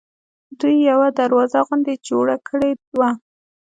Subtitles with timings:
[0.59, 3.09] دوی یوه دروازه غوندې جوړه کړې وه.